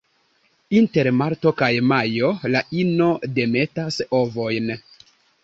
[0.77, 4.75] Inter marto kaj majo la ino demetas ovojn.